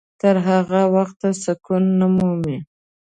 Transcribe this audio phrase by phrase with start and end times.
[0.21, 2.57] تر هغه وخته سکون نه مومي.